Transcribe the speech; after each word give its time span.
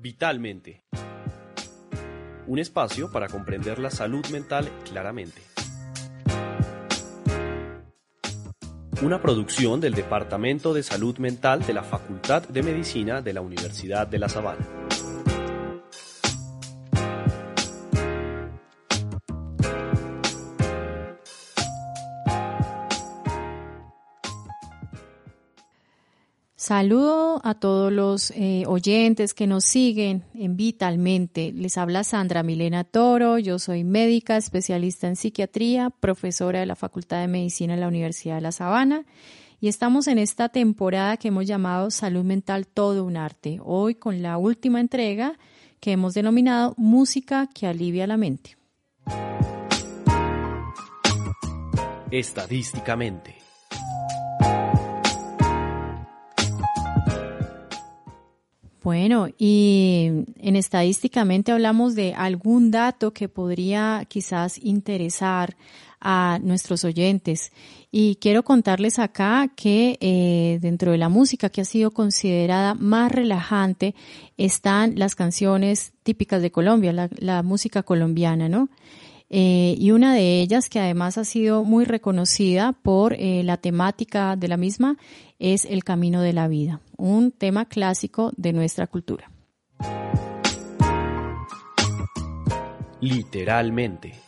Vitalmente. 0.00 0.84
Un 2.46 2.60
espacio 2.60 3.10
para 3.10 3.26
comprender 3.26 3.80
la 3.80 3.90
salud 3.90 4.24
mental 4.28 4.70
claramente. 4.88 5.42
Una 9.02 9.20
producción 9.20 9.80
del 9.80 9.94
Departamento 9.94 10.72
de 10.72 10.84
Salud 10.84 11.18
Mental 11.18 11.66
de 11.66 11.72
la 11.72 11.82
Facultad 11.82 12.46
de 12.46 12.62
Medicina 12.62 13.22
de 13.22 13.32
la 13.32 13.40
Universidad 13.40 14.06
de 14.06 14.20
La 14.20 14.28
Sabana. 14.28 14.77
Saludo 26.60 27.40
a 27.44 27.54
todos 27.54 27.92
los 27.92 28.32
eh, 28.32 28.64
oyentes 28.66 29.32
que 29.32 29.46
nos 29.46 29.62
siguen 29.62 30.24
en 30.34 30.56
Vitalmente. 30.56 31.52
Les 31.52 31.78
habla 31.78 32.02
Sandra 32.02 32.42
Milena 32.42 32.82
Toro, 32.82 33.38
yo 33.38 33.60
soy 33.60 33.84
médica, 33.84 34.36
especialista 34.36 35.06
en 35.06 35.14
psiquiatría, 35.14 35.90
profesora 35.90 36.58
de 36.58 36.66
la 36.66 36.74
Facultad 36.74 37.20
de 37.20 37.28
Medicina 37.28 37.76
de 37.76 37.80
la 37.80 37.86
Universidad 37.86 38.34
de 38.34 38.40
La 38.40 38.50
Sabana 38.50 39.06
y 39.60 39.68
estamos 39.68 40.08
en 40.08 40.18
esta 40.18 40.48
temporada 40.48 41.16
que 41.16 41.28
hemos 41.28 41.46
llamado 41.46 41.92
Salud 41.92 42.24
Mental 42.24 42.66
Todo 42.66 43.04
un 43.04 43.16
Arte, 43.16 43.60
hoy 43.62 43.94
con 43.94 44.20
la 44.20 44.36
última 44.36 44.80
entrega 44.80 45.38
que 45.78 45.92
hemos 45.92 46.14
denominado 46.14 46.74
Música 46.76 47.48
que 47.54 47.68
alivia 47.68 48.08
la 48.08 48.16
mente. 48.16 48.56
Estadísticamente. 52.10 53.37
Bueno, 58.82 59.28
y 59.36 60.08
en 60.40 60.56
estadísticamente 60.56 61.50
hablamos 61.50 61.96
de 61.96 62.14
algún 62.14 62.70
dato 62.70 63.12
que 63.12 63.28
podría 63.28 64.06
quizás 64.08 64.58
interesar 64.62 65.56
a 66.00 66.38
nuestros 66.40 66.84
oyentes. 66.84 67.50
Y 67.90 68.16
quiero 68.16 68.44
contarles 68.44 69.00
acá 69.00 69.50
que 69.56 69.98
eh, 70.00 70.58
dentro 70.60 70.92
de 70.92 70.98
la 70.98 71.08
música 71.08 71.48
que 71.48 71.60
ha 71.60 71.64
sido 71.64 71.90
considerada 71.90 72.74
más 72.74 73.10
relajante 73.10 73.96
están 74.36 74.96
las 74.96 75.16
canciones 75.16 75.92
típicas 76.04 76.40
de 76.40 76.52
Colombia, 76.52 76.92
la, 76.92 77.08
la 77.18 77.42
música 77.42 77.82
colombiana, 77.82 78.48
¿no? 78.48 78.68
Eh, 79.30 79.74
y 79.78 79.90
una 79.90 80.14
de 80.14 80.40
ellas, 80.40 80.68
que 80.68 80.80
además 80.80 81.18
ha 81.18 81.24
sido 81.24 81.64
muy 81.64 81.84
reconocida 81.84 82.72
por 82.72 83.14
eh, 83.14 83.42
la 83.44 83.56
temática 83.58 84.36
de 84.36 84.48
la 84.48 84.56
misma, 84.56 84.96
es 85.38 85.64
El 85.64 85.84
Camino 85.84 86.22
de 86.22 86.32
la 86.32 86.48
Vida, 86.48 86.80
un 86.96 87.30
tema 87.30 87.66
clásico 87.66 88.32
de 88.36 88.52
nuestra 88.52 88.86
cultura. 88.86 89.30
Literalmente. 93.00 94.27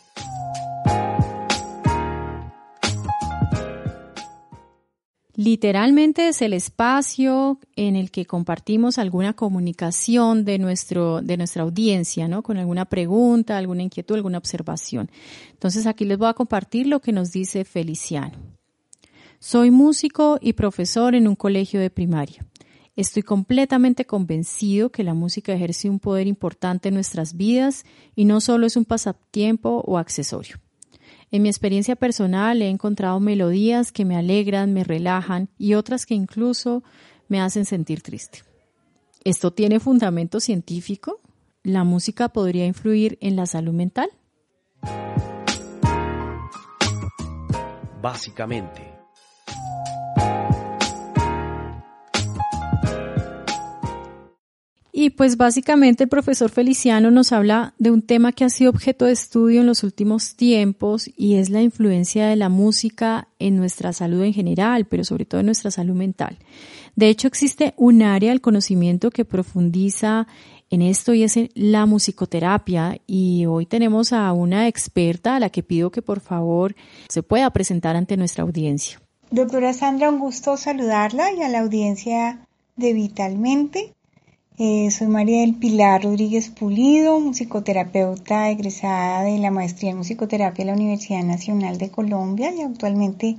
Literalmente 5.42 6.28
es 6.28 6.42
el 6.42 6.52
espacio 6.52 7.60
en 7.74 7.96
el 7.96 8.10
que 8.10 8.26
compartimos 8.26 8.98
alguna 8.98 9.32
comunicación 9.32 10.44
de 10.44 10.58
nuestro, 10.58 11.22
de 11.22 11.38
nuestra 11.38 11.62
audiencia, 11.62 12.28
¿no? 12.28 12.42
Con 12.42 12.58
alguna 12.58 12.84
pregunta, 12.84 13.56
alguna 13.56 13.82
inquietud, 13.82 14.16
alguna 14.16 14.36
observación. 14.36 15.10
Entonces 15.52 15.86
aquí 15.86 16.04
les 16.04 16.18
voy 16.18 16.28
a 16.28 16.34
compartir 16.34 16.88
lo 16.88 17.00
que 17.00 17.12
nos 17.12 17.32
dice 17.32 17.64
Feliciano. 17.64 18.36
Soy 19.38 19.70
músico 19.70 20.36
y 20.42 20.52
profesor 20.52 21.14
en 21.14 21.26
un 21.26 21.36
colegio 21.36 21.80
de 21.80 21.88
primaria. 21.88 22.44
Estoy 22.94 23.22
completamente 23.22 24.04
convencido 24.04 24.92
que 24.92 25.04
la 25.04 25.14
música 25.14 25.54
ejerce 25.54 25.88
un 25.88 26.00
poder 26.00 26.26
importante 26.26 26.90
en 26.90 26.96
nuestras 26.96 27.34
vidas 27.34 27.86
y 28.14 28.26
no 28.26 28.42
solo 28.42 28.66
es 28.66 28.76
un 28.76 28.84
pasatiempo 28.84 29.82
o 29.86 29.96
accesorio. 29.96 30.58
En 31.32 31.42
mi 31.42 31.48
experiencia 31.48 31.94
personal 31.94 32.60
he 32.60 32.68
encontrado 32.68 33.20
melodías 33.20 33.92
que 33.92 34.04
me 34.04 34.16
alegran, 34.16 34.72
me 34.72 34.82
relajan 34.82 35.48
y 35.58 35.74
otras 35.74 36.04
que 36.04 36.14
incluso 36.14 36.82
me 37.28 37.40
hacen 37.40 37.64
sentir 37.64 38.02
triste. 38.02 38.40
¿Esto 39.22 39.52
tiene 39.52 39.78
fundamento 39.78 40.40
científico? 40.40 41.20
¿La 41.62 41.84
música 41.84 42.30
podría 42.30 42.66
influir 42.66 43.16
en 43.20 43.36
la 43.36 43.46
salud 43.46 43.72
mental? 43.72 44.10
Básicamente, 48.02 48.89
Y 55.02 55.08
pues 55.08 55.38
básicamente 55.38 56.04
el 56.04 56.10
profesor 56.10 56.50
Feliciano 56.50 57.10
nos 57.10 57.32
habla 57.32 57.72
de 57.78 57.90
un 57.90 58.02
tema 58.02 58.32
que 58.32 58.44
ha 58.44 58.50
sido 58.50 58.68
objeto 58.68 59.06
de 59.06 59.12
estudio 59.12 59.62
en 59.62 59.66
los 59.66 59.82
últimos 59.82 60.36
tiempos 60.36 61.08
y 61.16 61.36
es 61.36 61.48
la 61.48 61.62
influencia 61.62 62.26
de 62.26 62.36
la 62.36 62.50
música 62.50 63.28
en 63.38 63.56
nuestra 63.56 63.94
salud 63.94 64.22
en 64.22 64.34
general, 64.34 64.84
pero 64.84 65.02
sobre 65.02 65.24
todo 65.24 65.40
en 65.40 65.46
nuestra 65.46 65.70
salud 65.70 65.94
mental. 65.94 66.36
De 66.96 67.08
hecho, 67.08 67.28
existe 67.28 67.72
un 67.78 68.02
área 68.02 68.28
del 68.28 68.42
conocimiento 68.42 69.10
que 69.10 69.24
profundiza 69.24 70.26
en 70.68 70.82
esto 70.82 71.14
y 71.14 71.22
es 71.22 71.38
la 71.54 71.86
musicoterapia 71.86 73.00
y 73.06 73.46
hoy 73.46 73.64
tenemos 73.64 74.12
a 74.12 74.30
una 74.34 74.68
experta 74.68 75.36
a 75.36 75.40
la 75.40 75.48
que 75.48 75.62
pido 75.62 75.90
que 75.90 76.02
por 76.02 76.20
favor 76.20 76.76
se 77.08 77.22
pueda 77.22 77.48
presentar 77.48 77.96
ante 77.96 78.18
nuestra 78.18 78.44
audiencia. 78.44 79.00
Doctora 79.30 79.72
Sandra, 79.72 80.10
un 80.10 80.18
gusto 80.18 80.58
saludarla 80.58 81.32
y 81.32 81.40
a 81.40 81.48
la 81.48 81.60
audiencia 81.60 82.46
de 82.76 82.92
Vitalmente. 82.92 83.94
Eh, 84.62 84.90
soy 84.90 85.06
María 85.06 85.40
del 85.40 85.54
Pilar 85.54 86.04
Rodríguez 86.04 86.50
Pulido, 86.50 87.18
musicoterapeuta 87.18 88.50
egresada 88.50 89.22
de 89.22 89.38
la 89.38 89.50
maestría 89.50 89.92
en 89.92 89.96
musicoterapia 89.96 90.66
de 90.66 90.70
la 90.70 90.76
Universidad 90.76 91.22
Nacional 91.22 91.78
de 91.78 91.90
Colombia 91.90 92.52
y 92.54 92.60
actualmente 92.60 93.38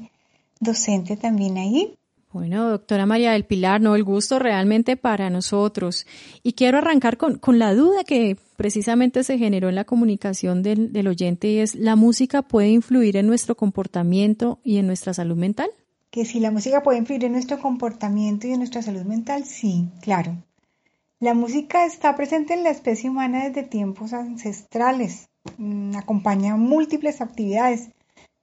docente 0.60 1.18
también 1.18 1.60
ahí. 1.60 1.96
Bueno, 2.34 2.68
doctora 2.72 3.06
María 3.06 3.34
del 3.34 3.46
Pilar, 3.46 3.82
no, 3.82 3.96
el 3.96 4.04
gusto 4.04 4.40
realmente 4.40 4.98
para 4.98 5.30
nosotros. 5.30 6.08
Y 6.42 6.54
quiero 6.54 6.80
arrancar 6.80 7.18
con, 7.18 7.38
con 7.38 7.60
la 7.60 7.76
duda 7.76 8.04
que 8.04 8.36
precisamente 8.58 9.24
se 9.24 9.38
generó 9.38 9.70
en 9.70 9.76
la 9.76 9.86
comunicación 9.86 10.64
del, 10.64 10.92
del 10.92 11.08
oyente 11.08 11.50
y 11.50 11.60
es, 11.60 11.76
¿la 11.76 11.96
música 11.96 12.42
puede 12.42 12.70
influir 12.70 13.16
en 13.18 13.28
nuestro 13.28 13.54
comportamiento 13.54 14.58
y 14.64 14.78
en 14.78 14.88
nuestra 14.88 15.14
salud 15.14 15.38
mental? 15.38 15.70
Que 16.10 16.26
si 16.26 16.40
la 16.40 16.50
música 16.50 16.82
puede 16.82 16.98
influir 16.98 17.26
en 17.26 17.34
nuestro 17.34 17.60
comportamiento 17.60 18.48
y 18.48 18.54
en 18.54 18.58
nuestra 18.58 18.82
salud 18.82 19.04
mental, 19.04 19.46
sí, 19.46 19.86
claro. 20.02 20.36
La 21.22 21.36
música 21.36 21.86
está 21.86 22.16
presente 22.16 22.56
en 22.56 22.64
la 22.64 22.72
especie 22.72 23.08
humana 23.08 23.48
desde 23.48 23.62
tiempos 23.62 24.12
ancestrales. 24.12 25.30
Mm, 25.58 25.96
acompaña 25.96 26.56
múltiples 26.56 27.22
actividades, 27.22 27.90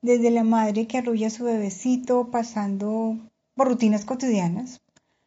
desde 0.00 0.30
la 0.30 0.44
madre 0.44 0.86
que 0.86 0.98
arrulla 0.98 1.26
a 1.26 1.30
su 1.30 1.42
bebecito, 1.42 2.30
pasando 2.30 3.18
por 3.56 3.66
rutinas 3.66 4.04
cotidianas, 4.04 4.80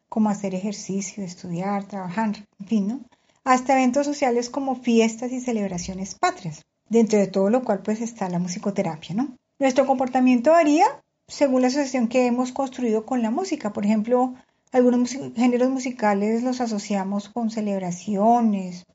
como 0.08 0.30
hacer 0.30 0.54
ejercicio, 0.54 1.22
estudiar, 1.22 1.84
trabajar, 1.84 2.46
en 2.58 2.66
fin, 2.66 3.06
hasta 3.44 3.74
eventos 3.74 4.06
sociales 4.06 4.48
como 4.48 4.76
fiestas 4.76 5.30
y 5.30 5.40
celebraciones 5.42 6.14
patrias, 6.14 6.62
dentro 6.88 7.18
de 7.18 7.26
todo 7.26 7.50
lo 7.50 7.64
cual 7.64 7.82
pues 7.82 8.00
está 8.00 8.30
la 8.30 8.38
musicoterapia, 8.38 9.14
¿no? 9.14 9.36
Nuestro 9.58 9.86
comportamiento 9.86 10.52
varía 10.52 10.86
según 11.28 11.60
la 11.60 11.68
asociación 11.68 12.08
que 12.08 12.24
hemos 12.24 12.50
construido 12.50 13.04
con 13.04 13.20
la 13.20 13.30
música. 13.30 13.74
Por 13.74 13.84
ejemplo, 13.84 14.36
algunos 14.72 15.10
géneros 15.10 15.70
musicales 15.70 16.42
los 16.42 16.60
asociamos 16.60 17.28
con 17.28 17.50
celebraciones 17.50 18.86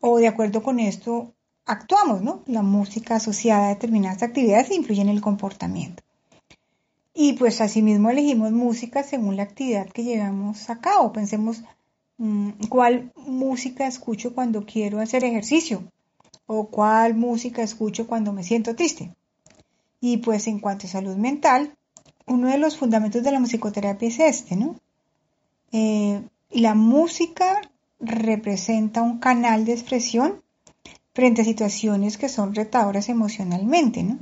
o 0.00 0.18
de 0.18 0.28
acuerdo 0.28 0.62
con 0.62 0.80
esto 0.80 1.32
actuamos, 1.64 2.20
¿no? 2.20 2.42
La 2.46 2.62
música 2.62 3.16
asociada 3.16 3.66
a 3.66 3.68
determinadas 3.70 4.22
actividades 4.22 4.70
influye 4.70 5.00
en 5.00 5.08
el 5.08 5.20
comportamiento. 5.20 6.02
Y 7.14 7.34
pues 7.34 7.60
asimismo 7.60 8.10
elegimos 8.10 8.50
música 8.50 9.04
según 9.04 9.36
la 9.36 9.44
actividad 9.44 9.88
que 9.88 10.02
llevamos 10.02 10.68
a 10.68 10.80
cabo. 10.80 11.12
Pensemos 11.12 11.62
mm, 12.18 12.66
cuál 12.68 13.12
música 13.16 13.86
escucho 13.86 14.34
cuando 14.34 14.66
quiero 14.66 15.00
hacer 15.00 15.24
ejercicio 15.24 15.84
o 16.46 16.66
cuál 16.66 17.14
música 17.14 17.62
escucho 17.62 18.08
cuando 18.08 18.32
me 18.32 18.42
siento 18.42 18.74
triste. 18.74 19.14
Y 20.00 20.18
pues 20.18 20.48
en 20.48 20.58
cuanto 20.58 20.86
a 20.86 20.90
salud 20.90 21.16
mental, 21.16 21.72
uno 22.26 22.48
de 22.48 22.58
los 22.58 22.76
fundamentos 22.76 23.22
de 23.22 23.30
la 23.30 23.40
musicoterapia 23.40 24.08
es 24.08 24.18
este, 24.18 24.56
¿no? 24.56 24.76
Eh, 25.76 26.22
la 26.52 26.76
música 26.76 27.60
representa 27.98 29.02
un 29.02 29.18
canal 29.18 29.64
de 29.64 29.72
expresión 29.72 30.40
frente 31.12 31.42
a 31.42 31.44
situaciones 31.44 32.16
que 32.16 32.28
son 32.28 32.54
retadoras 32.54 33.08
emocionalmente, 33.08 34.04
¿no? 34.04 34.20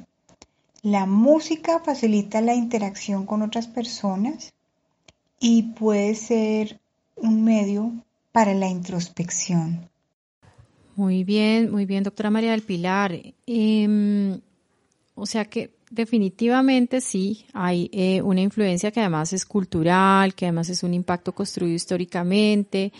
La 0.80 1.04
música 1.04 1.78
facilita 1.80 2.40
la 2.40 2.54
interacción 2.54 3.26
con 3.26 3.42
otras 3.42 3.66
personas 3.66 4.54
y 5.38 5.74
puede 5.74 6.14
ser 6.14 6.80
un 7.16 7.44
medio 7.44 7.92
para 8.32 8.54
la 8.54 8.68
introspección. 8.68 9.90
Muy 10.96 11.22
bien, 11.22 11.70
muy 11.70 11.84
bien, 11.84 12.02
doctora 12.02 12.30
María 12.30 12.52
del 12.52 12.62
Pilar. 12.62 13.12
Em, 13.46 14.40
o 15.14 15.26
sea 15.26 15.44
que 15.44 15.74
definitivamente 15.90 17.00
sí, 17.00 17.44
hay 17.52 17.90
eh, 17.92 18.22
una 18.22 18.40
influencia 18.40 18.90
que 18.90 19.00
además 19.00 19.32
es 19.32 19.44
cultural, 19.44 20.34
que 20.34 20.46
además 20.46 20.70
es 20.70 20.82
un 20.82 20.94
impacto 20.94 21.34
construido 21.34 21.74
históricamente 21.74 22.92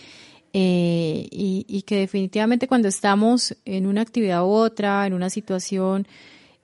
eh, 0.55 1.27
y, 1.31 1.81
que 1.81 1.97
definitivamente 1.97 2.67
cuando 2.67 2.87
estamos 2.87 3.57
en 3.65 3.87
una 3.87 4.01
actividad 4.01 4.43
u 4.43 4.49
otra, 4.49 5.07
en 5.07 5.13
una 5.13 5.31
situación 5.31 6.07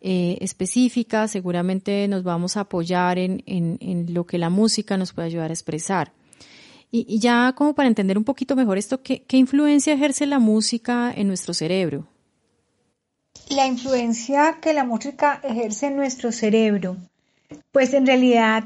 eh, 0.02 0.38
específica, 0.42 1.28
seguramente 1.28 2.08
nos 2.08 2.22
vamos 2.22 2.56
a 2.56 2.62
apoyar 2.62 3.18
en, 3.18 3.44
en, 3.48 4.14
lo 4.14 4.28
que 4.28 4.38
la 4.38 4.52
música 4.52 4.96
nos 4.96 5.12
puede 5.12 5.30
ayudar 5.30 5.50
a 5.50 5.54
expresar. 5.54 6.14
Y, 6.92 7.18
ya 7.18 7.54
como 7.58 7.74
para 7.74 7.88
entender 7.90 8.20
un 8.20 8.24
poquito 8.24 8.56
mejor 8.56 8.78
esto, 8.78 9.02
¿qué, 9.02 9.24
¿qué 9.24 9.38
influencia 9.38 9.94
ejerce 9.94 10.28
la 10.28 10.38
música 10.38 11.12
en 11.16 11.28
nuestro 11.28 11.56
cerebro? 11.56 12.08
La 13.50 13.66
influencia 13.66 14.60
que 14.62 14.74
la 14.74 14.84
música 14.84 15.40
ejerce 15.44 15.88
en 15.88 15.96
nuestro 15.96 16.32
cerebro, 16.32 16.98
pues 17.72 17.94
en 17.94 18.06
realidad 18.06 18.66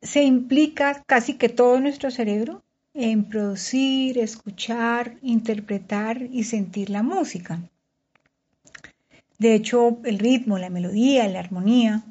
se 0.00 0.22
implica 0.22 1.02
casi 1.06 1.34
que 1.34 1.48
todo 1.48 1.80
nuestro 1.80 2.10
cerebro 2.10 2.62
en 2.94 3.24
producir, 3.28 4.18
escuchar, 4.18 5.16
interpretar 5.22 6.22
y 6.22 6.44
sentir 6.44 6.90
la 6.90 7.02
música. 7.02 7.60
De 9.38 9.54
hecho, 9.54 9.98
el 10.04 10.18
ritmo, 10.18 10.58
la 10.58 10.70
melodía, 10.70 11.28
la 11.28 11.40
armonía 11.40 12.02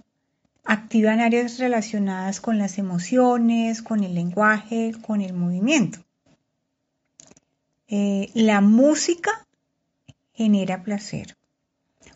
activan 0.63 1.19
áreas 1.19 1.59
relacionadas 1.59 2.41
con 2.41 2.57
las 2.57 2.77
emociones, 2.77 3.81
con 3.81 4.03
el 4.03 4.13
lenguaje, 4.13 4.94
con 5.06 5.21
el 5.21 5.33
movimiento. 5.33 6.00
Eh, 7.88 8.30
la 8.33 8.59
música 8.59 9.47
genera 10.33 10.83
placer, 10.83 11.36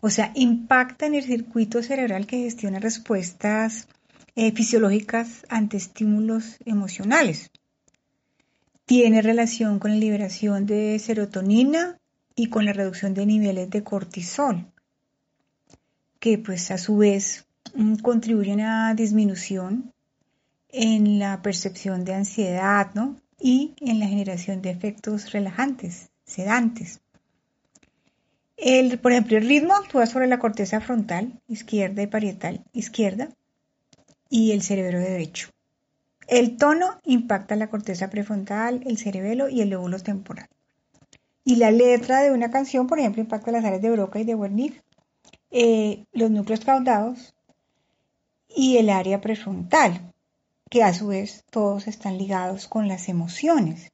o 0.02 0.10
sea, 0.10 0.32
impacta 0.36 1.06
en 1.06 1.16
el 1.16 1.24
circuito 1.24 1.82
cerebral 1.82 2.28
que 2.28 2.40
gestiona 2.40 2.80
respuestas 2.80 3.88
eh, 4.36 4.52
fisiológicas 4.52 5.46
ante 5.48 5.78
estímulos 5.78 6.58
emocionales. 6.66 7.52
Tiene 8.86 9.22
relación 9.22 9.80
con 9.80 9.92
la 9.92 9.98
liberación 9.98 10.66
de 10.66 11.00
serotonina 11.00 11.98
y 12.36 12.48
con 12.48 12.66
la 12.66 12.74
reducción 12.74 13.14
de 13.14 13.26
niveles 13.26 13.70
de 13.70 13.84
cortisol 13.84 14.68
que 16.22 16.38
pues 16.38 16.70
a 16.72 16.78
su 16.78 16.98
vez 16.98 17.48
mm, 17.74 17.96
contribuyen 17.96 18.62
a 18.62 18.94
disminución 18.94 19.92
en 20.70 21.20
la 21.20 21.42
percepción 21.42 22.06
de 22.06 22.14
ansiedad 22.14 22.92
¿no? 22.94 23.18
y 23.40 23.74
en 23.82 24.00
la 24.00 24.08
generación 24.08 24.62
de 24.62 24.70
efectos 24.70 25.32
relajantes, 25.32 26.12
sedantes. 26.24 27.01
El, 28.64 29.00
por 29.00 29.12
ejemplo, 29.12 29.38
el 29.38 29.48
ritmo 29.48 29.74
actúa 29.74 30.06
sobre 30.06 30.28
la 30.28 30.38
corteza 30.38 30.80
frontal 30.82 31.42
izquierda 31.48 32.04
y 32.04 32.08
parietal 32.08 32.64
izquierda 32.74 33.30
y 34.30 34.52
el 34.52 34.62
cerebro 34.62 35.00
derecho. 35.00 35.50
El 36.28 36.58
tono 36.58 37.02
impacta 37.04 37.56
la 37.56 37.72
corteza 37.72 38.12
prefrontal, 38.12 38.84
el 38.86 39.00
cerebelo 39.00 39.50
y 39.50 39.62
el 39.62 39.72
lóbulo 39.72 39.98
temporal. 39.98 40.48
Y 41.44 41.56
la 41.56 41.72
letra 41.72 42.22
de 42.22 42.30
una 42.30 42.52
canción, 42.52 42.86
por 42.86 43.00
ejemplo, 43.00 43.24
impacta 43.24 43.52
las 43.52 43.66
áreas 43.66 43.82
de 43.82 43.90
Broca 43.90 44.20
y 44.20 44.26
de 44.26 44.36
Wernicke 44.36 44.84
eh, 45.50 46.06
los 46.12 46.30
núcleos 46.30 46.64
caudados 46.64 47.34
y 48.48 48.78
el 48.78 48.92
área 48.92 49.22
prefrontal, 49.22 50.14
que 50.70 50.84
a 50.84 50.94
su 50.94 51.08
vez 51.08 51.46
todos 51.50 51.88
están 51.88 52.20
ligados 52.20 52.68
con 52.68 52.88
las 52.88 53.10
emociones. 53.10 53.92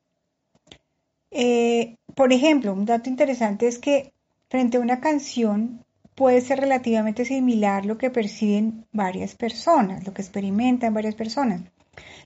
Eh, 1.31 1.95
por 2.15 2.33
ejemplo, 2.33 2.73
un 2.73 2.85
dato 2.85 3.09
interesante 3.09 3.69
es 3.69 3.79
que 3.79 4.11
frente 4.49 4.77
a 4.77 4.81
una 4.81 4.99
canción 4.99 5.85
puede 6.15 6.41
ser 6.41 6.59
relativamente 6.59 7.25
similar 7.25 7.85
lo 7.85 7.97
que 7.97 8.09
perciben 8.09 8.85
varias 8.91 9.35
personas, 9.35 10.05
lo 10.05 10.13
que 10.13 10.21
experimentan 10.21 10.93
varias 10.93 11.15
personas, 11.15 11.61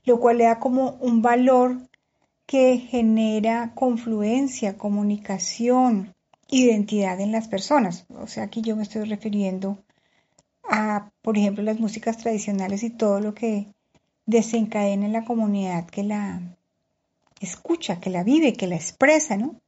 lo 0.04 0.18
cual 0.18 0.38
le 0.38 0.44
da 0.44 0.58
como 0.58 0.92
un 1.00 1.20
valor 1.20 1.76
que 2.46 2.78
genera 2.78 3.72
confluencia, 3.74 4.78
comunicación, 4.78 6.14
identidad 6.48 7.20
en 7.20 7.32
las 7.32 7.48
personas. 7.48 8.06
O 8.08 8.26
sea, 8.26 8.44
aquí 8.44 8.62
yo 8.62 8.76
me 8.76 8.82
estoy 8.82 9.04
refiriendo 9.04 9.78
a, 10.64 11.10
por 11.22 11.36
ejemplo, 11.36 11.62
las 11.62 11.80
músicas 11.80 12.18
tradicionales 12.18 12.82
y 12.82 12.90
todo 12.90 13.20
lo 13.20 13.34
que 13.34 13.68
desencadena 14.26 15.06
en 15.06 15.12
la 15.12 15.24
comunidad 15.24 15.86
que 15.86 16.02
la 16.02 16.40
escucha, 17.40 18.00
que 18.00 18.10
la 18.10 18.22
vive, 18.22 18.52
que 18.52 18.66
la 18.66 18.76
expresa, 18.76 19.36
¿no? 19.36 19.60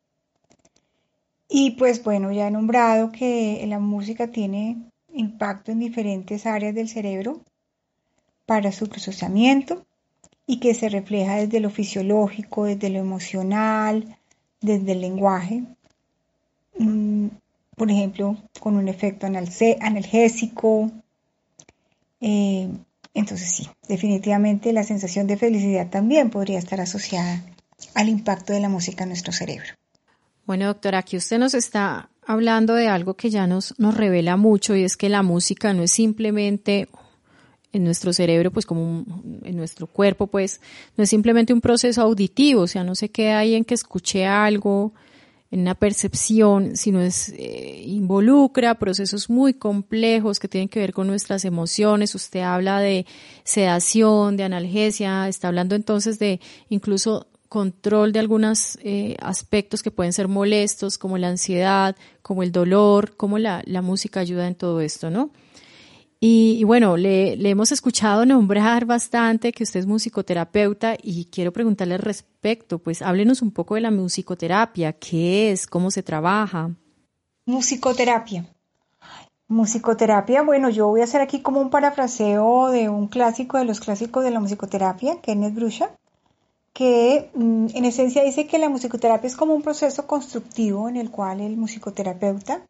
Y 1.48 1.72
pues 1.72 2.02
bueno, 2.02 2.32
ya 2.32 2.48
he 2.48 2.50
nombrado 2.50 3.12
que 3.12 3.64
la 3.66 3.78
música 3.78 4.28
tiene 4.28 4.76
impacto 5.12 5.72
en 5.72 5.78
diferentes 5.78 6.46
áreas 6.46 6.74
del 6.74 6.88
cerebro 6.88 7.40
para 8.46 8.72
su 8.72 8.88
procesamiento 8.88 9.84
y 10.46 10.60
que 10.60 10.74
se 10.74 10.88
refleja 10.88 11.36
desde 11.36 11.60
lo 11.60 11.70
fisiológico, 11.70 12.64
desde 12.64 12.90
lo 12.90 12.98
emocional, 12.98 14.16
desde 14.60 14.92
el 14.92 15.00
lenguaje, 15.00 15.62
Mm, 16.78 17.28
por 17.76 17.90
ejemplo, 17.90 18.36
con 18.60 18.76
un 18.76 18.88
efecto 18.88 19.26
analgésico. 19.26 20.90
Eh, 22.20 22.68
entonces 23.12 23.50
sí, 23.50 23.68
definitivamente 23.88 24.72
la 24.72 24.82
sensación 24.82 25.26
de 25.26 25.36
felicidad 25.36 25.90
también 25.90 26.30
podría 26.30 26.58
estar 26.58 26.80
asociada 26.80 27.44
al 27.94 28.08
impacto 28.08 28.52
de 28.52 28.60
la 28.60 28.68
música 28.68 29.04
en 29.04 29.10
nuestro 29.10 29.32
cerebro. 29.32 29.74
Bueno, 30.46 30.66
doctora, 30.66 30.98
aquí 30.98 31.16
usted 31.16 31.38
nos 31.38 31.54
está 31.54 32.10
hablando 32.26 32.74
de 32.74 32.88
algo 32.88 33.14
que 33.14 33.30
ya 33.30 33.46
nos, 33.46 33.78
nos 33.78 33.96
revela 33.96 34.36
mucho 34.36 34.76
y 34.76 34.84
es 34.84 34.96
que 34.96 35.08
la 35.08 35.22
música 35.22 35.72
no 35.72 35.82
es 35.82 35.90
simplemente 35.90 36.88
en 37.72 37.84
nuestro 37.84 38.12
cerebro, 38.12 38.50
pues 38.50 38.66
como 38.66 39.04
en 39.42 39.56
nuestro 39.56 39.86
cuerpo, 39.86 40.26
pues 40.28 40.60
no 40.96 41.04
es 41.04 41.10
simplemente 41.10 41.52
un 41.52 41.60
proceso 41.60 42.02
auditivo, 42.02 42.62
o 42.62 42.66
sea, 42.66 42.84
no 42.84 42.94
se 42.94 43.08
queda 43.10 43.38
ahí 43.38 43.54
en 43.54 43.64
que 43.64 43.74
escuché 43.74 44.26
algo, 44.26 44.92
en 45.50 45.60
una 45.60 45.76
percepción, 45.76 46.76
sino 46.76 47.00
es, 47.00 47.28
eh, 47.36 47.84
involucra 47.86 48.74
procesos 48.76 49.30
muy 49.30 49.54
complejos 49.54 50.40
que 50.40 50.48
tienen 50.48 50.68
que 50.68 50.80
ver 50.80 50.92
con 50.92 51.06
nuestras 51.06 51.44
emociones. 51.44 52.14
Usted 52.16 52.40
habla 52.40 52.80
de 52.80 53.06
sedación, 53.44 54.36
de 54.36 54.42
analgesia, 54.42 55.28
está 55.28 55.46
hablando 55.46 55.76
entonces 55.76 56.18
de 56.18 56.40
incluso 56.70 57.28
control 57.54 58.10
de 58.12 58.18
algunos 58.18 58.76
eh, 58.82 59.14
aspectos 59.22 59.84
que 59.84 59.92
pueden 59.92 60.12
ser 60.12 60.26
molestos, 60.26 60.98
como 60.98 61.18
la 61.18 61.28
ansiedad, 61.28 61.94
como 62.20 62.42
el 62.42 62.50
dolor, 62.50 63.14
como 63.16 63.38
la, 63.38 63.62
la 63.64 63.80
música 63.80 64.18
ayuda 64.18 64.48
en 64.48 64.56
todo 64.56 64.80
esto, 64.80 65.08
¿no? 65.08 65.30
Y, 66.18 66.64
bueno, 66.64 66.96
le, 66.96 67.34
hemos 67.48 67.70
escuchado 67.70 68.26
nombrar 68.34 68.86
bastante 68.86 69.52
que 69.52 69.62
usted 69.62 69.78
es 69.78 69.86
musicoterapeuta 69.86 70.96
y 71.00 71.26
quiero 71.26 71.52
preguntarle 71.52 71.94
al 71.94 72.00
respecto, 72.00 72.80
pues 72.80 73.02
háblenos 73.02 73.40
un 73.40 73.52
poco 73.52 73.76
de 73.76 73.82
la 73.82 73.92
musicoterapia, 73.92 74.92
qué 74.94 75.52
es, 75.52 75.68
cómo 75.68 75.92
se 75.92 76.02
trabaja. 76.02 76.72
Musicoterapia. 77.46 78.46
Musicoterapia, 79.46 80.42
bueno, 80.42 80.70
yo 80.70 80.88
voy 80.88 81.02
a 81.02 81.04
hacer 81.04 81.20
aquí 81.20 81.40
como 81.40 81.60
un 81.60 81.70
parafraseo 81.70 82.70
de 82.70 82.88
un 82.88 83.06
clásico 83.06 83.58
de 83.58 83.64
los 83.64 83.78
clásicos 83.78 84.24
de 84.24 84.32
la 84.32 84.40
musicoterapia, 84.40 85.20
Kenneth 85.20 85.54
Brusha, 85.54 85.90
que 86.74 87.30
mm, 87.34 87.68
en 87.72 87.84
esencia 87.84 88.22
dice 88.24 88.46
que 88.46 88.58
la 88.58 88.68
musicoterapia 88.68 89.28
es 89.28 89.36
como 89.36 89.54
un 89.54 89.62
proceso 89.62 90.06
constructivo 90.06 90.88
en 90.88 90.96
el 90.96 91.10
cual 91.10 91.40
el 91.40 91.56
musicoterapeuta 91.56 92.66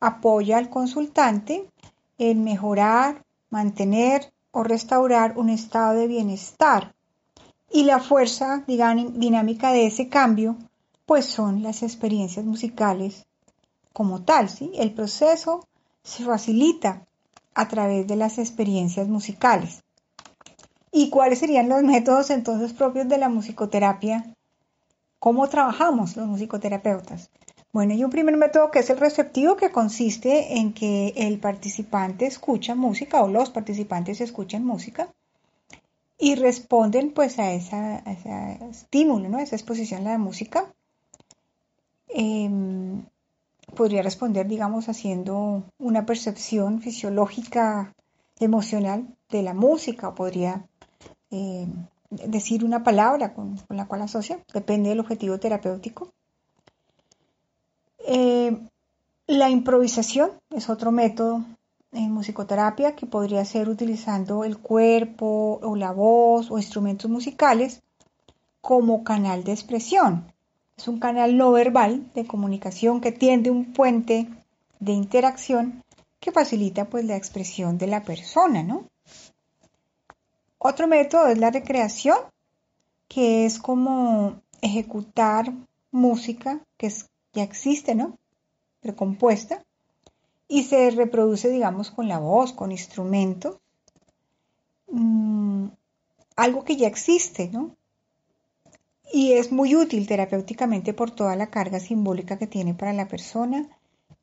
apoya 0.00 0.58
al 0.58 0.68
consultante 0.68 1.70
en 2.18 2.44
mejorar, 2.44 3.24
mantener 3.50 4.32
o 4.50 4.64
restaurar 4.64 5.38
un 5.38 5.50
estado 5.50 5.94
de 5.94 6.08
bienestar. 6.08 6.94
Y 7.70 7.84
la 7.84 8.00
fuerza 8.00 8.64
dinámica 8.66 9.72
de 9.72 9.86
ese 9.86 10.08
cambio, 10.08 10.56
pues 11.06 11.24
son 11.24 11.62
las 11.62 11.82
experiencias 11.82 12.44
musicales 12.44 13.24
como 13.92 14.22
tal, 14.22 14.48
¿sí? 14.48 14.72
El 14.74 14.92
proceso 14.92 15.66
se 16.02 16.24
facilita 16.24 17.06
a 17.54 17.68
través 17.68 18.06
de 18.08 18.16
las 18.16 18.38
experiencias 18.38 19.06
musicales. 19.06 19.83
¿Y 20.96 21.10
cuáles 21.10 21.40
serían 21.40 21.68
los 21.68 21.82
métodos 21.82 22.30
entonces 22.30 22.72
propios 22.72 23.08
de 23.08 23.18
la 23.18 23.28
musicoterapia? 23.28 24.32
¿Cómo 25.18 25.48
trabajamos 25.48 26.16
los 26.16 26.28
musicoterapeutas? 26.28 27.30
Bueno, 27.72 27.94
hay 27.94 28.04
un 28.04 28.10
primer 28.10 28.36
método 28.36 28.70
que 28.70 28.78
es 28.78 28.90
el 28.90 28.98
receptivo, 28.98 29.56
que 29.56 29.72
consiste 29.72 30.56
en 30.58 30.72
que 30.72 31.12
el 31.16 31.40
participante 31.40 32.26
escucha 32.26 32.76
música 32.76 33.24
o 33.24 33.28
los 33.28 33.50
participantes 33.50 34.20
escuchan 34.20 34.64
música 34.64 35.12
y 36.16 36.36
responden 36.36 37.10
pues 37.10 37.40
a, 37.40 37.52
ese 37.52 38.60
estímulo, 38.70 39.28
¿no? 39.28 39.38
a 39.38 39.42
esa 39.42 39.56
exposición 39.56 40.06
a 40.06 40.12
la 40.12 40.18
música. 40.18 40.72
Em, 42.06 43.04
podría 43.74 44.02
responder, 44.02 44.46
digamos, 44.46 44.88
haciendo 44.88 45.64
una 45.76 46.06
percepción 46.06 46.80
fisiológica, 46.80 47.92
emocional 48.38 49.08
de 49.30 49.42
la 49.42 49.54
música, 49.54 50.14
podría 50.14 50.66
em, 51.30 51.86
decir 52.10 52.64
una 52.64 52.82
palabra 52.82 53.34
con, 53.34 53.58
la 53.68 53.86
cual 53.86 54.02
asocia, 54.02 54.38
depende 54.52 54.90
del 54.90 55.00
objetivo 55.00 55.38
terapéutico. 55.38 56.12
Eh, 58.06 58.56
la 59.26 59.48
improvisación 59.50 60.30
es 60.50 60.68
otro 60.68 60.92
método 60.92 61.44
en 61.92 62.12
musicoterapia 62.12 62.94
que 62.94 63.06
podría 63.06 63.44
ser 63.44 63.68
utilizando 63.68 64.44
el 64.44 64.58
cuerpo 64.58 65.60
o 65.62 65.76
la 65.76 65.92
voz 65.92 66.50
o 66.50 66.58
instrumentos 66.58 67.10
musicales 67.10 67.80
como 68.60 69.04
canal 69.04 69.44
de 69.44 69.52
expresión. 69.52 70.32
Es 70.76 70.88
un 70.88 70.98
canal 70.98 71.36
no 71.36 71.52
verbal 71.52 72.10
de 72.14 72.26
comunicación 72.26 73.00
que 73.00 73.12
tiende 73.12 73.50
un 73.50 73.72
puente 73.72 74.28
de 74.80 74.92
interacción 74.92 75.82
que 76.18 76.32
facilita 76.32 76.86
pues 76.86 77.04
la 77.04 77.16
expresión 77.16 77.78
de 77.78 77.86
la 77.86 78.02
persona, 78.02 78.62
¿no? 78.62 78.84
Otro 80.66 80.88
método 80.88 81.26
es 81.26 81.36
la 81.36 81.50
recreación, 81.50 82.16
que 83.06 83.44
es 83.44 83.58
como 83.58 84.40
ejecutar 84.62 85.52
música 85.90 86.64
que 86.78 86.90
ya 87.34 87.42
existe, 87.42 87.94
¿no? 87.94 88.18
Recompuesta 88.80 89.62
y 90.48 90.62
se 90.64 90.90
reproduce, 90.90 91.50
digamos, 91.50 91.90
con 91.90 92.08
la 92.08 92.18
voz, 92.18 92.54
con 92.54 92.72
instrumentos, 92.72 93.58
mm, 94.86 95.66
algo 96.34 96.64
que 96.64 96.76
ya 96.76 96.88
existe, 96.88 97.50
¿no? 97.50 97.76
Y 99.12 99.32
es 99.32 99.52
muy 99.52 99.76
útil 99.76 100.06
terapéuticamente 100.06 100.94
por 100.94 101.10
toda 101.10 101.36
la 101.36 101.50
carga 101.50 101.78
simbólica 101.78 102.38
que 102.38 102.46
tiene 102.46 102.72
para 102.72 102.94
la 102.94 103.06
persona 103.06 103.68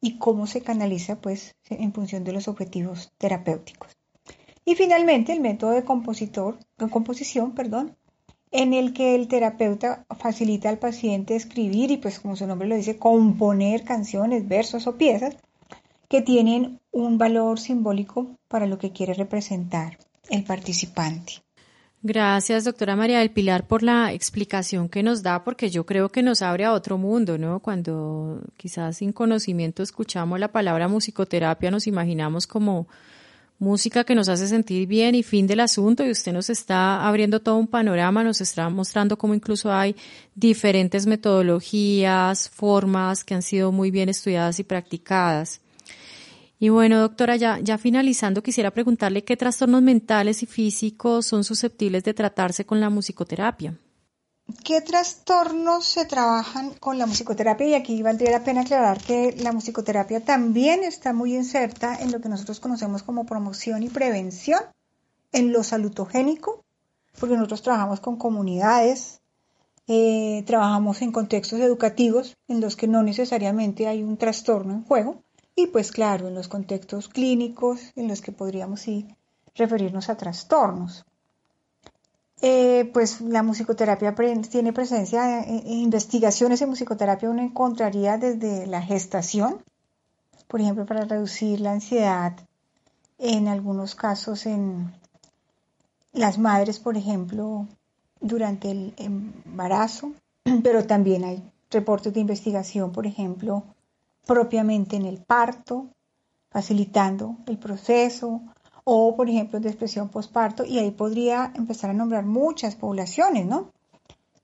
y 0.02 0.18
cómo 0.18 0.48
se 0.48 0.62
canaliza, 0.62 1.22
pues, 1.22 1.54
en 1.70 1.94
función 1.94 2.24
de 2.24 2.34
los 2.34 2.48
objetivos 2.48 3.12
terapéuticos. 3.20 4.01
Y 4.66 4.76
finalmente 4.76 5.34
el 5.34 5.42
método 5.42 5.72
de 5.72 5.84
compositor, 5.84 6.60
de 6.78 6.90
composición, 6.90 7.54
perdón, 7.54 7.96
en 8.52 8.74
el 8.74 8.94
que 8.94 9.16
el 9.16 9.28
terapeuta 9.28 10.06
facilita 10.20 10.70
al 10.70 10.78
paciente 10.78 11.36
escribir 11.36 11.90
y 11.92 11.98
pues 11.98 12.20
como 12.20 12.36
su 12.36 12.46
nombre 12.46 12.68
lo 12.68 12.76
dice, 12.76 12.98
componer 12.98 13.84
canciones, 13.84 14.48
versos 14.48 14.88
o 14.88 14.98
piezas 14.98 15.38
que 16.10 16.22
tienen 16.22 16.80
un 16.92 17.18
valor 17.18 17.60
simbólico 17.60 18.38
para 18.50 18.68
lo 18.68 18.78
que 18.78 18.92
quiere 18.92 19.14
representar 19.14 19.98
el 20.30 20.44
participante. 20.44 21.42
Gracias, 22.04 22.66
doctora 22.66 22.96
María 22.96 23.20
del 23.20 23.30
Pilar, 23.30 23.68
por 23.68 23.84
la 23.84 24.12
explicación 24.12 24.90
que 24.90 25.04
nos 25.04 25.22
da, 25.22 25.44
porque 25.44 25.70
yo 25.70 25.86
creo 25.86 26.10
que 26.10 26.24
nos 26.24 26.42
abre 26.42 26.66
a 26.66 26.74
otro 26.74 26.98
mundo, 26.98 27.38
¿no? 27.38 27.60
Cuando 27.60 28.42
quizás 28.58 28.98
sin 28.98 29.14
conocimiento 29.14 29.84
escuchamos 29.84 30.40
la 30.40 30.52
palabra 30.52 30.88
musicoterapia, 30.88 31.70
nos 31.70 31.86
imaginamos 31.86 32.48
como 32.48 32.88
música 33.62 34.04
que 34.04 34.16
nos 34.16 34.28
hace 34.28 34.48
sentir 34.48 34.88
bien 34.88 35.14
y 35.14 35.22
fin 35.22 35.46
del 35.46 35.60
asunto 35.60 36.04
y 36.04 36.10
usted 36.10 36.34
nos 36.34 36.50
está 36.50 37.08
abriendo 37.08 37.42
todo 37.42 37.58
un 37.58 37.68
panorama, 37.68 38.24
nos 38.24 38.42
está 38.42 38.68
mostrando 38.70 39.20
cómo 39.20 39.36
incluso 39.36 39.72
hay 39.72 39.96
diferentes 40.34 41.06
metodologías, 41.06 42.50
formas 42.50 43.24
que 43.24 43.36
han 43.36 43.44
sido 43.44 43.72
muy 43.72 43.92
bien 43.92 44.10
estudiadas 44.10 44.60
y 44.60 44.64
practicadas. 44.64 45.62
Y 46.60 46.70
bueno, 46.70 47.00
doctora, 47.00 47.36
ya, 47.36 47.60
ya 47.60 47.78
finalizando, 47.78 48.42
quisiera 48.42 48.72
preguntarle 48.72 49.24
qué 49.24 49.38
trastornos 49.38 49.84
mentales 49.84 50.42
y 50.42 50.48
físicos 50.48 51.28
son 51.28 51.44
susceptibles 51.44 52.04
de 52.04 52.16
tratarse 52.16 52.66
con 52.66 52.82
la 52.82 52.90
musicoterapia. 52.90 53.76
¿Qué 54.64 54.82
trastornos 54.82 55.86
se 55.86 56.06
trabajan 56.06 56.74
con 56.74 56.98
la 56.98 57.06
musicoterapia? 57.06 57.68
Y 57.68 57.74
aquí 57.76 58.02
valdría 58.02 58.32
la 58.32 58.44
pena 58.44 58.62
aclarar 58.62 59.00
que 59.00 59.36
la 59.38 59.52
musicoterapia 59.52 60.24
también 60.24 60.84
está 60.84 61.14
muy 61.14 61.36
inserta 61.36 61.96
en 61.96 62.12
lo 62.12 62.22
que 62.22 62.30
nosotros 62.30 62.60
conocemos 62.60 63.04
como 63.04 63.26
promoción 63.26 63.84
y 63.84 63.90
prevención 63.90 64.62
en 65.32 65.54
lo 65.54 65.64
salutogénico, 65.64 66.64
porque 67.20 67.36
nosotros 67.36 67.62
trabajamos 67.62 68.00
con 68.00 68.18
comunidades, 68.18 69.22
eh, 69.88 70.44
trabajamos 70.48 71.02
en 71.02 71.12
contextos 71.12 71.60
educativos 71.60 72.36
en 72.48 72.62
los 72.62 72.76
que 72.76 72.88
no 72.88 73.04
necesariamente 73.04 73.88
hay 73.88 74.02
un 74.02 74.18
trastorno 74.18 74.74
en 74.74 74.84
juego, 74.84 75.24
y 75.56 75.68
pues 75.68 75.92
claro, 75.92 76.28
en 76.28 76.36
los 76.36 76.48
contextos 76.48 77.10
clínicos 77.10 77.92
en 77.96 78.08
los 78.08 78.22
que 78.22 78.32
podríamos 78.32 78.82
sí 78.82 79.08
referirnos 79.56 80.10
a 80.10 80.18
trastornos. 80.18 81.06
Eh, 82.44 82.90
pues 82.92 83.22
la 83.22 83.44
musicoterapia 83.44 84.16
tiene 84.50 84.74
presencia 84.74 85.44
en, 85.44 85.68
investigaciones 85.68 86.62
en 86.62 86.70
musicoterapia 86.70 87.30
uno 87.30 87.44
encontraría 87.44 88.18
desde 88.18 88.66
la 88.66 88.82
gestación, 88.82 89.64
por 90.48 90.60
ejemplo, 90.60 90.88
para 90.88 91.06
reducir 91.06 91.62
la 91.62 91.74
ansiedad, 91.74 92.34
en 93.20 93.48
algunos 93.48 93.94
casos 93.94 94.48
en 94.48 94.92
las 96.14 96.40
madres, 96.40 96.80
por 96.80 96.98
ejemplo, 96.98 97.68
durante 98.20 98.72
el 98.72 98.96
embarazo, 98.98 100.14
pero 100.64 100.86
también 100.88 101.24
hay 101.24 101.44
reportes 101.70 102.12
de 102.12 102.22
investigación, 102.22 102.92
por 102.92 103.06
ejemplo, 103.06 103.64
propiamente 104.26 104.96
en 104.96 105.06
el 105.06 105.20
parto, 105.20 105.90
facilitando 106.50 107.38
el 107.46 107.60
proceso, 107.60 108.42
o 108.84 109.16
por 109.16 109.30
ejemplo 109.30 109.60
de 109.60 109.70
expresión 109.70 110.10
postparto 110.10 110.66
y 110.66 110.80
ahí 110.80 110.92
podría 110.92 111.52
empezar 111.56 111.90
a 111.90 111.94
nombrar 111.94 112.26
muchas 112.26 112.76
poblaciones, 112.76 113.46
¿no? 113.46 113.72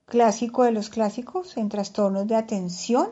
Clásico 0.06 0.63
de 0.63 0.72
los 0.72 0.89
clásicos 0.89 1.58
en 1.58 1.70
trastornos 1.70 2.27
de 2.27 2.36
atención, 2.36 3.12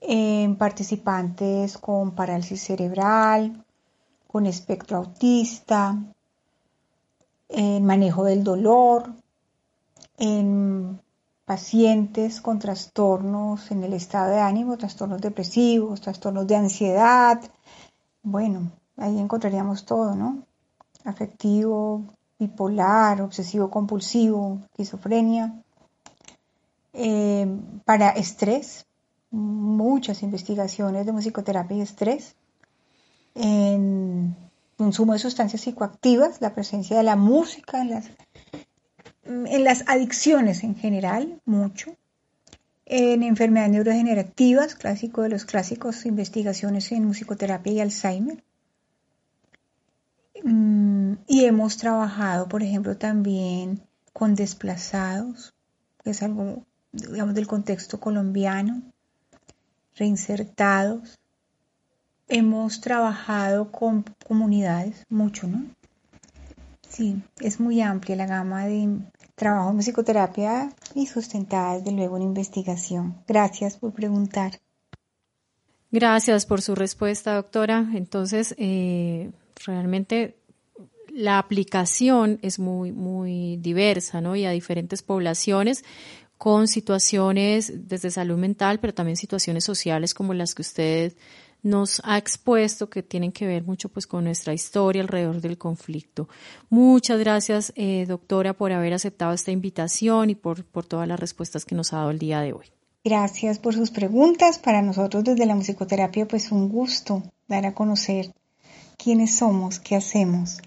en 0.00 0.56
participantes 0.56 1.78
con 1.78 2.14
parálisis 2.14 2.62
cerebral, 2.62 3.64
con 4.26 4.46
espectro 4.46 4.98
autista, 4.98 5.96
en 7.48 7.84
manejo 7.84 8.24
del 8.24 8.44
dolor, 8.44 9.12
en 10.18 11.00
pacientes 11.44 12.40
con 12.40 12.58
trastornos 12.58 13.70
en 13.70 13.84
el 13.84 13.92
estado 13.92 14.32
de 14.32 14.40
ánimo, 14.40 14.76
trastornos 14.76 15.20
depresivos, 15.20 16.00
trastornos 16.00 16.46
de 16.46 16.56
ansiedad, 16.56 17.40
bueno, 18.22 18.70
ahí 18.96 19.18
encontraríamos 19.18 19.84
todo, 19.84 20.14
¿no? 20.14 20.46
Afectivo, 21.04 22.04
bipolar, 22.38 23.20
obsesivo 23.20 23.70
compulsivo, 23.70 24.60
esquizofrenia. 24.70 25.54
Eh, 26.92 27.46
para 27.84 28.10
estrés, 28.10 28.86
muchas 29.30 30.22
investigaciones 30.22 31.06
de 31.06 31.12
musicoterapia 31.12 31.76
y 31.76 31.80
estrés. 31.80 32.36
En 33.34 34.36
consumo 34.76 35.12
de 35.12 35.18
sustancias 35.18 35.62
psicoactivas, 35.62 36.40
la 36.40 36.54
presencia 36.54 36.96
de 36.96 37.02
la 37.02 37.16
música 37.16 37.80
en 37.80 37.90
las, 37.90 38.10
en 39.24 39.64
las 39.64 39.84
adicciones 39.88 40.62
en 40.62 40.76
general, 40.76 41.40
mucho. 41.44 41.96
En 42.86 43.22
enfermedades 43.22 43.72
neurodegenerativas, 43.72 44.74
clásico 44.74 45.22
de 45.22 45.30
los 45.30 45.44
clásicos, 45.46 46.06
investigaciones 46.06 46.92
en 46.92 47.06
musicoterapia 47.06 47.72
y 47.72 47.80
Alzheimer 47.80 48.44
y 50.46 51.44
hemos 51.44 51.78
trabajado, 51.78 52.48
por 52.48 52.62
ejemplo, 52.62 52.96
también 52.96 53.82
con 54.12 54.34
desplazados, 54.34 55.54
que 56.02 56.10
es 56.10 56.22
algo, 56.22 56.64
digamos, 56.92 57.34
del 57.34 57.46
contexto 57.46 57.98
colombiano, 57.98 58.82
reinsertados. 59.96 61.18
Hemos 62.28 62.80
trabajado 62.80 63.72
con 63.72 64.04
comunidades, 64.26 65.04
mucho, 65.08 65.46
¿no? 65.46 65.64
Sí, 66.88 67.22
es 67.40 67.58
muy 67.58 67.80
amplia 67.80 68.16
la 68.16 68.26
gama 68.26 68.66
de 68.66 68.98
trabajo 69.34 69.70
en 69.70 69.78
psicoterapia 69.78 70.72
y 70.94 71.06
sustentada 71.06 71.78
desde 71.78 71.92
luego 71.92 72.16
en 72.16 72.22
investigación. 72.22 73.16
Gracias 73.26 73.78
por 73.78 73.92
preguntar. 73.92 74.60
Gracias 75.90 76.44
por 76.44 76.60
su 76.60 76.74
respuesta, 76.74 77.34
doctora. 77.34 77.88
Entonces, 77.94 78.54
eh, 78.58 79.32
realmente 79.64 80.36
la 81.12 81.38
aplicación 81.38 82.38
es 82.42 82.58
muy, 82.58 82.92
muy 82.92 83.56
diversa, 83.58 84.20
¿no? 84.20 84.34
Y 84.36 84.44
a 84.44 84.50
diferentes 84.50 85.02
poblaciones 85.02 85.84
con 86.38 86.66
situaciones 86.66 87.88
desde 87.88 88.10
salud 88.10 88.36
mental, 88.36 88.80
pero 88.80 88.92
también 88.92 89.16
situaciones 89.16 89.64
sociales 89.64 90.14
como 90.14 90.34
las 90.34 90.54
que 90.54 90.62
usted 90.62 91.14
nos 91.62 92.02
ha 92.04 92.18
expuesto, 92.18 92.90
que 92.90 93.02
tienen 93.02 93.32
que 93.32 93.46
ver 93.46 93.64
mucho 93.64 93.88
pues 93.88 94.06
con 94.06 94.24
nuestra 94.24 94.52
historia 94.52 95.02
alrededor 95.02 95.40
del 95.40 95.56
conflicto. 95.56 96.28
Muchas 96.68 97.18
gracias, 97.18 97.72
eh, 97.74 98.04
doctora, 98.06 98.52
por 98.52 98.72
haber 98.72 98.92
aceptado 98.92 99.32
esta 99.32 99.50
invitación 99.50 100.30
y 100.30 100.34
por, 100.34 100.64
por 100.64 100.84
todas 100.84 101.08
las 101.08 101.18
respuestas 101.18 101.64
que 101.64 101.74
nos 101.74 101.92
ha 101.92 101.98
dado 101.98 102.10
el 102.10 102.18
día 102.18 102.40
de 102.40 102.52
hoy. 102.52 102.66
Gracias 103.02 103.58
por 103.58 103.74
sus 103.74 103.90
preguntas. 103.90 104.58
Para 104.58 104.82
nosotros 104.82 105.24
desde 105.24 105.46
la 105.46 105.54
musicoterapia, 105.54 106.28
pues 106.28 106.52
un 106.52 106.68
gusto 106.68 107.22
dar 107.48 107.64
a 107.66 107.74
conocer 107.74 108.32
quiénes 108.96 109.36
somos, 109.36 109.80
qué 109.80 109.96
hacemos. 109.96 110.58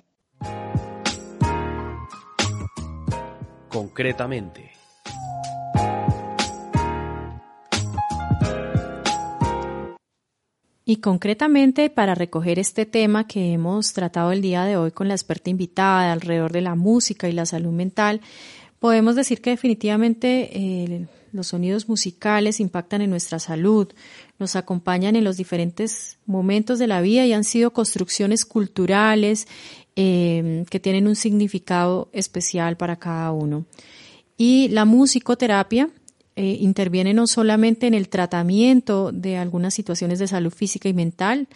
Concretamente. 3.70 4.72
Y 10.90 10.98
concretamente 10.98 11.90
para 11.90 12.16
recoger 12.16 12.60
este 12.60 12.86
tema 12.86 13.28
que 13.28 13.52
hemos 13.52 13.92
tratado 13.92 14.32
el 14.32 14.42
día 14.42 14.64
de 14.64 14.78
hoy 14.78 14.92
con 14.92 15.10
la 15.10 15.16
experta 15.16 15.50
invitada 15.50 16.14
alrededor 16.14 16.54
de 16.54 16.62
la 16.62 16.76
música 16.76 17.28
y 17.28 17.34
la 17.34 17.46
salud 17.46 17.74
mental, 17.74 18.22
podemos 18.80 19.16
decir 19.16 19.42
que 19.42 19.50
definitivamente 19.50 20.50
eh, 20.54 21.08
los 21.32 21.48
sonidos 21.48 21.90
musicales 21.90 22.60
impactan 22.60 23.02
en 23.02 23.10
nuestra 23.10 23.40
salud, 23.40 23.88
nos 24.40 24.56
acompañan 24.56 25.16
en 25.16 25.24
los 25.24 25.38
diferentes 25.38 26.18
momentos 26.26 26.80
de 26.80 26.88
la 26.88 27.02
vida 27.02 27.26
y 27.26 27.34
han 27.34 27.44
sido 27.44 27.72
construcciones 27.74 28.46
culturales 28.46 29.48
eh, 29.96 30.64
que 30.70 30.80
tienen 30.80 31.08
un 31.08 31.16
significado 31.16 32.10
especial 32.14 32.78
para 32.78 32.98
cada 32.98 33.32
uno. 33.32 33.66
Y 34.38 34.68
la 34.70 34.86
musicoterapia 34.86 35.90
eh, 36.36 36.58
interviene 36.60 37.16
no 37.16 37.26
solamente 37.26 37.88
en 37.88 37.96
el 37.96 38.10
tratamiento 38.10 39.12
de 39.12 39.38
algunas 39.38 39.74
situaciones 39.74 40.20
de 40.20 40.28
salud 40.28 40.54
física 40.54 40.88
y 40.88 40.94
mental, 40.94 41.48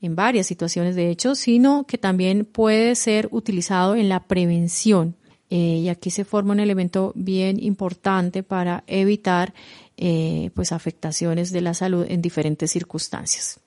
en 0.00 0.16
varias 0.16 0.46
situaciones 0.46 0.96
de 0.96 1.10
hecho, 1.10 1.34
sino 1.34 1.84
que 1.86 1.96
también 1.98 2.44
puede 2.44 2.94
ser 2.96 3.28
utilizado 3.30 3.94
en 3.94 4.08
la 4.08 4.24
prevención. 4.24 5.14
Eh, 5.48 5.80
y 5.82 5.88
aquí 5.88 6.10
se 6.10 6.24
forma 6.24 6.52
un 6.52 6.60
elemento 6.60 7.12
bien 7.14 7.62
importante 7.62 8.42
para 8.42 8.82
evitar 8.86 9.54
eh, 9.96 10.50
pues 10.54 10.72
afectaciones 10.72 11.52
de 11.52 11.60
la 11.60 11.74
salud 11.74 12.04
en 12.08 12.20
diferentes 12.20 12.70
circunstancias. 12.70 13.60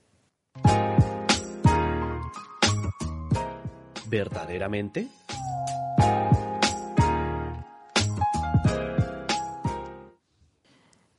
¿Verdaderamente? 4.10 5.08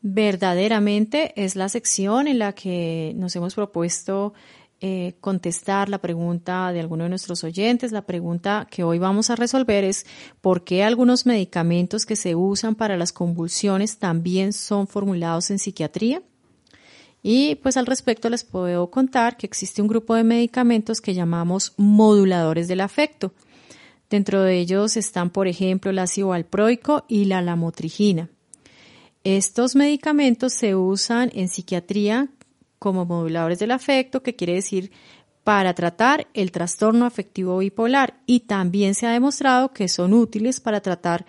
Verdaderamente 0.02 1.32
es 1.36 1.56
la 1.56 1.68
sección 1.68 2.26
en 2.26 2.38
la 2.38 2.52
que 2.52 3.12
nos 3.16 3.36
hemos 3.36 3.54
propuesto 3.54 4.32
eh, 4.82 5.16
contestar 5.20 5.90
la 5.90 5.98
pregunta 5.98 6.72
de 6.72 6.80
alguno 6.80 7.04
de 7.04 7.10
nuestros 7.10 7.44
oyentes. 7.44 7.92
La 7.92 8.06
pregunta 8.06 8.66
que 8.70 8.82
hoy 8.82 8.98
vamos 8.98 9.28
a 9.28 9.36
resolver 9.36 9.84
es 9.84 10.06
¿por 10.40 10.64
qué 10.64 10.84
algunos 10.84 11.26
medicamentos 11.26 12.06
que 12.06 12.16
se 12.16 12.34
usan 12.34 12.74
para 12.74 12.96
las 12.96 13.12
convulsiones 13.12 13.98
también 13.98 14.54
son 14.54 14.86
formulados 14.86 15.50
en 15.50 15.58
psiquiatría? 15.58 16.22
Y 17.22 17.56
pues 17.56 17.76
al 17.76 17.84
respecto 17.84 18.30
les 18.30 18.44
puedo 18.44 18.90
contar 18.90 19.36
que 19.36 19.46
existe 19.46 19.82
un 19.82 19.88
grupo 19.88 20.14
de 20.14 20.24
medicamentos 20.24 21.02
que 21.02 21.12
llamamos 21.12 21.74
moduladores 21.76 22.66
del 22.66 22.80
afecto. 22.80 23.34
Dentro 24.08 24.42
de 24.42 24.58
ellos 24.58 24.96
están, 24.96 25.28
por 25.28 25.46
ejemplo, 25.46 25.90
el 25.90 25.98
ácido 25.98 26.28
valproico 26.28 27.04
y 27.06 27.26
la 27.26 27.42
lamotrigina. 27.42 28.30
Estos 29.24 29.76
medicamentos 29.76 30.54
se 30.54 30.74
usan 30.74 31.30
en 31.34 31.48
psiquiatría 31.48 32.30
como 32.80 33.04
moduladores 33.04 33.60
del 33.60 33.70
afecto, 33.70 34.24
que 34.24 34.34
quiere 34.34 34.54
decir 34.54 34.90
para 35.44 35.74
tratar 35.74 36.26
el 36.34 36.50
trastorno 36.50 37.06
afectivo 37.06 37.58
bipolar 37.58 38.20
y 38.26 38.40
también 38.40 38.94
se 38.94 39.06
ha 39.06 39.12
demostrado 39.12 39.72
que 39.72 39.86
son 39.86 40.12
útiles 40.12 40.60
para 40.60 40.80
tratar 40.80 41.24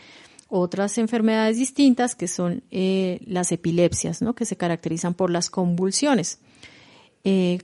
otras 0.47 0.97
enfermedades 0.97 1.57
distintas 1.57 2.15
que 2.15 2.27
son 2.27 2.63
eh, 2.71 3.19
las 3.25 3.51
epilepsias, 3.51 4.21
¿no? 4.21 4.33
que 4.33 4.45
se 4.45 4.57
caracterizan 4.57 5.13
por 5.13 5.29
las 5.29 5.49
convulsiones. 5.49 6.39
Eh, 7.23 7.59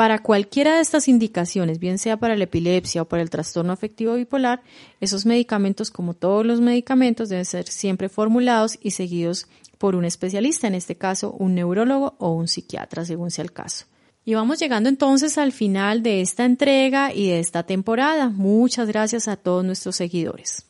para 0.00 0.20
cualquiera 0.20 0.76
de 0.76 0.80
estas 0.80 1.08
indicaciones, 1.08 1.78
bien 1.78 1.98
sea 1.98 2.16
para 2.16 2.34
la 2.34 2.44
epilepsia 2.44 3.02
o 3.02 3.04
para 3.04 3.20
el 3.20 3.28
trastorno 3.28 3.74
afectivo 3.74 4.14
bipolar, 4.14 4.62
esos 4.98 5.26
medicamentos, 5.26 5.90
como 5.90 6.14
todos 6.14 6.46
los 6.46 6.58
medicamentos, 6.62 7.28
deben 7.28 7.44
ser 7.44 7.66
siempre 7.68 8.08
formulados 8.08 8.78
y 8.80 8.92
seguidos 8.92 9.46
por 9.76 9.94
un 9.94 10.06
especialista, 10.06 10.66
en 10.66 10.74
este 10.74 10.96
caso 10.96 11.32
un 11.32 11.54
neurólogo 11.54 12.14
o 12.16 12.30
un 12.32 12.48
psiquiatra, 12.48 13.04
según 13.04 13.30
sea 13.30 13.44
el 13.44 13.52
caso. 13.52 13.84
Y 14.24 14.32
vamos 14.32 14.58
llegando 14.58 14.88
entonces 14.88 15.36
al 15.36 15.52
final 15.52 16.02
de 16.02 16.22
esta 16.22 16.46
entrega 16.46 17.12
y 17.12 17.28
de 17.28 17.38
esta 17.38 17.64
temporada. 17.64 18.30
Muchas 18.30 18.88
gracias 18.88 19.28
a 19.28 19.36
todos 19.36 19.66
nuestros 19.66 19.96
seguidores. 19.96 20.69